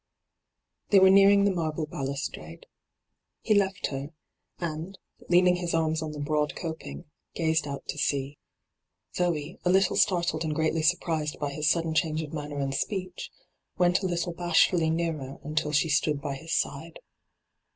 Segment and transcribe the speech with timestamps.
[0.89, 2.65] They were nearing the marble balustrade.
[3.41, 4.09] He left her,
[4.57, 4.97] and,
[5.29, 8.39] leaning his arms on the broad coping, gazed out to sea.
[9.13, 13.29] Zoe, a little startled and greatly surprised by his sudden change of manner and speech,
[13.77, 16.97] went a little bashfully nearer until she stood by bis side.